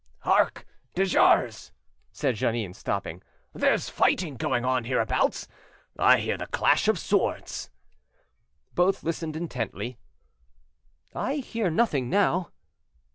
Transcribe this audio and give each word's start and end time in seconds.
"Hark, 0.21 0.65
de 0.95 1.05
Jars!" 1.05 1.71
said 2.11 2.35
Jeannin, 2.35 2.73
stopping, 2.73 3.21
"There's 3.53 3.87
fighting 3.87 4.33
going 4.35 4.65
on 4.65 4.85
hereabouts; 4.85 5.47
I 5.95 6.17
hear 6.21 6.39
the 6.39 6.47
clash 6.47 6.87
of 6.87 6.97
swords." 6.97 7.69
Both 8.73 9.03
listened 9.03 9.35
intently. 9.35 9.99
"I 11.13 11.35
hear 11.35 11.69
nothing 11.69 12.09
now." 12.09 12.49